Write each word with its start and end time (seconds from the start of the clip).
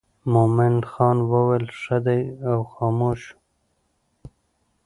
مومن 0.31 0.75
خان 0.91 1.17
ویل 1.31 1.65
ښه 1.79 1.97
دی 2.05 2.21
او 2.49 2.57
خاموش 2.71 3.21
شو. 3.25 3.33